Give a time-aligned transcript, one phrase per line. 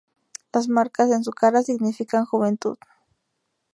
[0.51, 2.75] Las marcas en su cara significan Juventud.